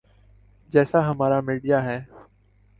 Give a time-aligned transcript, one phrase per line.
[0.73, 1.99] جیسا ہمارا میڈیا ہے۔